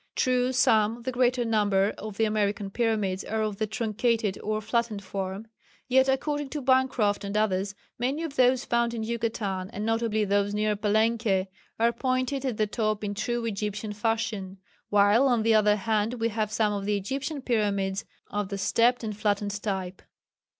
[0.15, 5.03] True some the greater number of the American pyramids are of the truncated or flattened
[5.03, 5.45] form,
[5.87, 10.55] yet according to Bancroft and others, many of those found in Yucatan, and notably those
[10.55, 11.45] near Palenque,
[11.79, 14.57] are pointed at the top in true Egyptian fashion,
[14.89, 19.03] while on the other hand we have some of the Egyptian pyramids of the stepped
[19.03, 20.01] and flattened type.